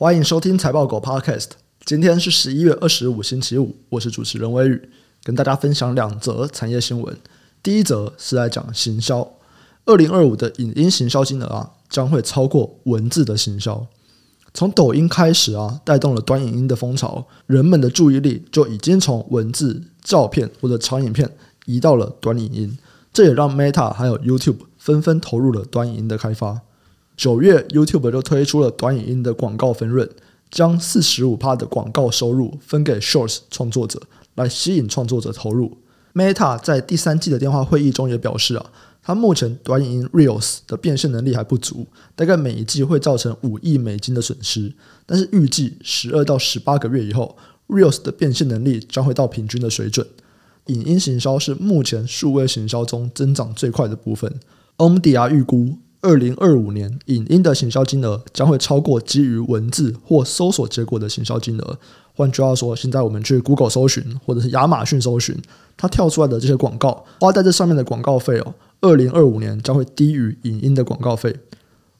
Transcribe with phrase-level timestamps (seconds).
[0.00, 1.48] 欢迎收听财报狗 Podcast。
[1.84, 4.88] 今天是十一月二十五，星期五，我是主持人微宇，
[5.22, 7.14] 跟大家分享两则产业新闻。
[7.62, 9.30] 第一则是来讲行销，
[9.84, 13.86] 二零二五的影音行销金额啊，将会超过文字的行销。
[14.54, 21.30] 从抖音开始啊，带动了短影音的风潮，人们的注意力就已经从文字、照片或者长影片
[21.66, 22.78] 移到了短影音，
[23.12, 26.62] 这也让 Meta 还有 YouTube 纷纷投入了短影音的开发。
[27.20, 30.08] 九月，YouTube 就推出了短影音的广告分润，
[30.50, 34.00] 将四十五趴的广告收入分给 Shorts 创作者，
[34.36, 35.76] 来吸引创作者投入。
[36.14, 38.72] Meta 在第三季的电话会议中也表示啊，
[39.02, 41.86] 它目前短影音 Reels 的变现能力还不足，
[42.16, 44.72] 大概每一季会造成五亿美金的损失。
[45.04, 47.36] 但是预计十二到十八个月以后
[47.68, 50.06] ，Reels 的变现能力将会到平均的水准。
[50.68, 54.40] 影音行销是目前数位行销中增长最快的部分。
[54.78, 55.76] ，OMDI 预估。
[56.02, 61.78] 二零二五年，影音的行销金额将会超过基于文字或搜索结果的行销金额。
[62.14, 65.36] 换句话说，现在我们去 Google 搜寻或者是亚马逊搜寻，
[65.76, 71.36] 它跳出来的这些广告，花在这上面的广告费哦，二零二五年将会低于影音的广告费。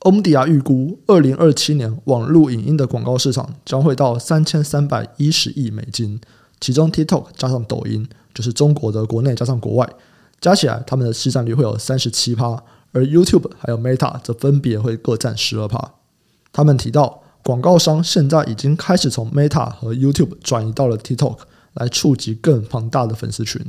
[0.00, 6.20] Omdia 预估，二零二七年网络影音的广告市场将会到三千三百一十亿美金，
[6.60, 9.88] 其中 TikTok 加上抖音，就是中国的国内加上国外，
[10.40, 12.62] 加起来他们的市占率会有三十七趴。
[12.94, 15.92] 而 YouTube 还有 Meta 则分别会各占十二趴。
[16.52, 21.38] 他们提到，广告商现在已经开始从 Meta 和 YouTube 转移到了 TikTok，
[21.74, 23.60] 来触及更庞大的粉丝群。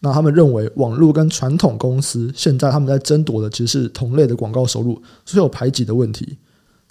[0.00, 6.36] 那他们认为，网络跟传统公司现在他们在争夺的其实是同类的广告收入，所以有排挤的问题。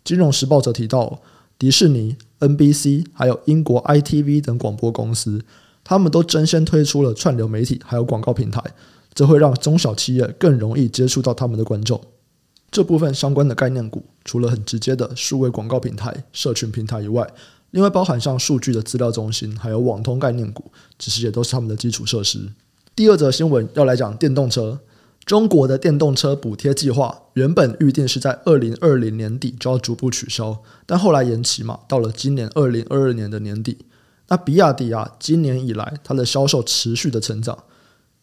[0.03, 1.21] 金融时报则提到，
[1.59, 5.45] 迪士尼、NBC 还有英国 ITV 等广播公司，
[5.83, 8.59] 他们都争先推出了串流媒体还有广告平台。
[9.15, 11.99] 这会让中小企业更容易接触到他们的观众。
[12.69, 17.25] 这部分相关的概念股，除了很直接的数位广告平台、社群平台以外，
[17.71, 22.51] 另外包含像数据的资料中心，还有网通概念股，其实也都是他们的基础设施。
[22.93, 24.79] 第二则新闻要来讲电动车。
[25.25, 33.77] 中国的电动车补贴计划原本预定是在二零二零年底就要逐步取消，但后来延期嘛，到了今年二零二二年的年底。
[34.27, 37.57] 那比亚迪啊，今年以来它的销售持续的成长。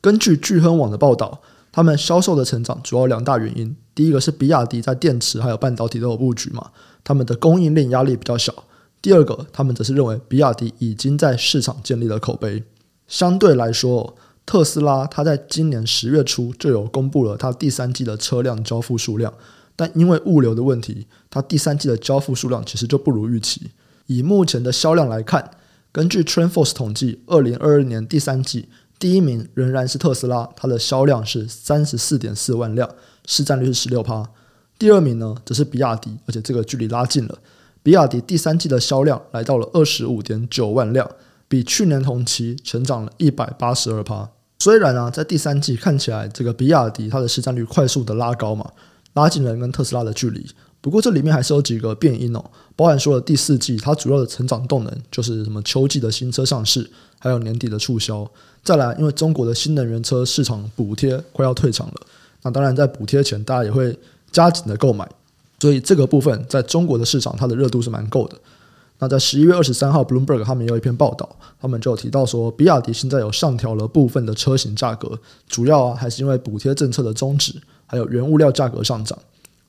[0.02, 1.40] 根据聚亨网的报道，
[1.70, 3.76] 他们销售的成长主要两大原因。
[3.94, 6.72] 第一个是比亚迪在电池还有半导体都有布局嘛，
[7.04, 8.52] 他们的供应链压力比较小。
[9.00, 12.64] 第二个，他们则是认为比亚迪已经在市场建立了口碑。
[13.06, 19.32] 相对来说，特斯拉它在今年十月初就有公布了它第三季的车辆交付数量，
[19.76, 23.70] 但因为物流的问题，它第三季的交付数量其实就不如预期。
[24.06, 25.52] 以目前的销量来看，
[25.92, 28.68] 根据 t r e n f o r c e 统计，二零二二年第三季。
[29.02, 32.88] 第一名仍然是特斯拉，它的销量是三十四点四万辆，
[33.26, 34.24] 市占率是十六趴。
[34.78, 37.36] 第二名呢，则是比亚迪，而且这个距离拉近了。
[37.82, 41.10] 比亚迪第三季的销量来到了二十五点九万辆，
[41.48, 44.30] 比去年同期成长了一百八十二趴。
[44.60, 48.70] 虽然啊，在第三季看起来这个比亚迪它的市占率快速的拉高嘛，
[49.14, 50.46] 拉近了跟特斯拉的距离。
[50.82, 52.44] 不过这里面还是有几个变因哦，
[52.76, 58.28] 包含说了第四季它主要的成长动能就是什么秋季的新车上市，还有年底的促销。
[58.64, 61.94] 再来，因为中国的新能源车市场补贴快要退场了，
[62.42, 63.96] 那当然在补贴前，大家也会
[64.32, 65.08] 加紧的购买，
[65.60, 68.36] 所以这个部分在中国的市场它的热度是蛮够的。
[68.98, 71.28] 那在十一月二十三号，Bloomberg 他们有一篇报道，
[71.60, 75.18] 他们就提到说，比亚迪现在有上调了部分的车型价格，
[75.48, 77.52] 主要啊还是因为补贴政策的终止，
[77.86, 79.18] 还有原物料价格上涨，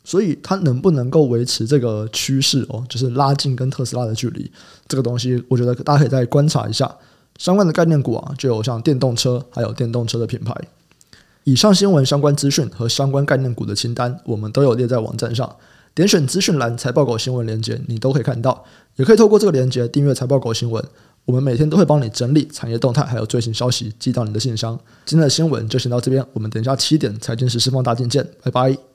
[0.04, 4.52] 所以它能不能够维持这个趋势哦，就是拉近跟特斯拉的距离，
[4.88, 6.94] 这个东西我觉得大家可以再观察一下。
[7.40, 10.56] 相关的概念股啊，就有像电动车，还有电动车的品牌。
[11.46, 15.56] 以上新闻相关资讯和相关概念股的清单，我们都有列在网站上。
[15.96, 18.64] 点选资讯栏财报狗新闻链接，你都可以看到。
[18.96, 20.84] 也可以透过这个链接订阅财报狗新闻。
[21.26, 24.80] 我们每天都会帮你整理产业动态，还有最新消息寄到你的信箱。
[25.06, 28.93] 今天的新闻就先到这边，我们等一下七点财经时事放大镜见，拜拜。